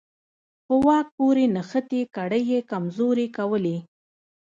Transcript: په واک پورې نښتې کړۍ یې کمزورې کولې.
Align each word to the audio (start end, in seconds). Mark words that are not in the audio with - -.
په 0.65 0.73
واک 0.85 1.07
پورې 1.17 1.45
نښتې 1.55 2.01
کړۍ 2.15 2.43
یې 2.51 2.59
کمزورې 2.71 3.27
کولې. 3.37 3.77